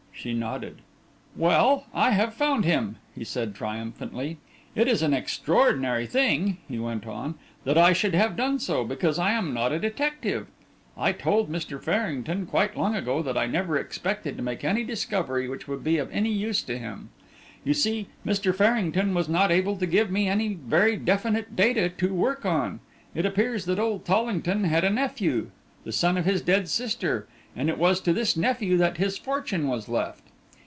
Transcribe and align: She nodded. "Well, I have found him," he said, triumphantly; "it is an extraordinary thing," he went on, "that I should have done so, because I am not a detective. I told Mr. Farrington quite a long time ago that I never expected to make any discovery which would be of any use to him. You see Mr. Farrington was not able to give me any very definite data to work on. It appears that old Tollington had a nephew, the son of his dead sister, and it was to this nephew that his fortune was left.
She 0.23 0.35
nodded. 0.35 0.83
"Well, 1.35 1.87
I 1.95 2.11
have 2.11 2.35
found 2.35 2.63
him," 2.63 2.97
he 3.15 3.23
said, 3.23 3.55
triumphantly; 3.55 4.37
"it 4.75 4.87
is 4.87 5.01
an 5.01 5.15
extraordinary 5.15 6.05
thing," 6.05 6.57
he 6.67 6.77
went 6.77 7.07
on, 7.07 7.33
"that 7.63 7.75
I 7.75 7.91
should 7.93 8.13
have 8.13 8.35
done 8.35 8.59
so, 8.59 8.83
because 8.83 9.17
I 9.17 9.31
am 9.31 9.51
not 9.51 9.71
a 9.71 9.79
detective. 9.79 10.45
I 10.95 11.11
told 11.11 11.51
Mr. 11.51 11.81
Farrington 11.81 12.45
quite 12.45 12.75
a 12.75 12.79
long 12.79 12.93
time 12.93 13.01
ago 13.01 13.23
that 13.23 13.35
I 13.35 13.47
never 13.47 13.79
expected 13.79 14.37
to 14.37 14.43
make 14.43 14.63
any 14.63 14.83
discovery 14.83 15.49
which 15.49 15.67
would 15.67 15.83
be 15.83 15.97
of 15.97 16.11
any 16.11 16.31
use 16.31 16.61
to 16.63 16.77
him. 16.77 17.09
You 17.63 17.73
see 17.73 18.05
Mr. 18.23 18.53
Farrington 18.53 19.15
was 19.15 19.27
not 19.27 19.49
able 19.49 19.75
to 19.77 19.87
give 19.87 20.11
me 20.11 20.27
any 20.27 20.53
very 20.53 20.97
definite 20.97 21.55
data 21.55 21.89
to 21.97 22.13
work 22.13 22.45
on. 22.45 22.79
It 23.15 23.25
appears 23.25 23.65
that 23.65 23.79
old 23.79 24.05
Tollington 24.05 24.65
had 24.65 24.83
a 24.83 24.91
nephew, 24.91 25.49
the 25.83 25.91
son 25.91 26.15
of 26.15 26.25
his 26.25 26.43
dead 26.43 26.69
sister, 26.69 27.27
and 27.53 27.67
it 27.67 27.77
was 27.77 27.99
to 27.99 28.13
this 28.13 28.37
nephew 28.37 28.77
that 28.77 28.95
his 28.95 29.17
fortune 29.17 29.67
was 29.67 29.89
left. 29.89 30.23